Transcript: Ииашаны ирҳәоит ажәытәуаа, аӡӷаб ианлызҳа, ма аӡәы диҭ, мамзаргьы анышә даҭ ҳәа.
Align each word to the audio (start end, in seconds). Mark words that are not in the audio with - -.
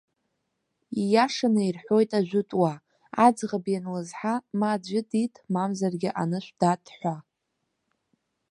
Ииашаны 1.01 1.61
ирҳәоит 1.65 2.11
ажәытәуаа, 2.19 2.75
аӡӷаб 3.25 3.65
ианлызҳа, 3.73 4.35
ма 4.59 4.69
аӡәы 4.75 5.01
диҭ, 5.09 5.33
мамзаргьы 5.53 6.09
анышә 6.21 6.51
даҭ 6.59 6.85
ҳәа. 6.97 7.15